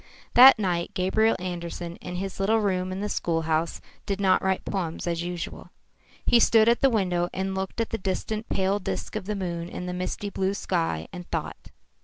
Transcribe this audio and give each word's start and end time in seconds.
That 0.33 0.57
night 0.57 0.95
Gabriel 0.95 1.35
Andersen 1.37 1.97
in 1.97 2.15
his 2.15 2.39
little 2.39 2.57
room 2.59 2.91
in 2.91 3.01
the 3.01 3.07
schoolhouse 3.07 3.81
did 4.07 4.19
not 4.19 4.41
write 4.41 4.65
poems 4.65 5.05
as 5.05 5.21
usual. 5.21 5.69
He 6.25 6.39
stood 6.39 6.67
at 6.67 6.81
the 6.81 6.89
window 6.89 7.29
and 7.35 7.53
looked 7.53 7.79
at 7.79 7.91
the 7.91 7.99
distant 7.99 8.49
pale 8.49 8.79
disk 8.79 9.15
of 9.15 9.25
the 9.27 9.35
moon 9.35 9.69
in 9.69 9.85
the 9.85 9.93
misty 9.93 10.31
blue 10.31 10.55
sky, 10.55 11.07
and 11.13 11.29
thought. 11.29 11.67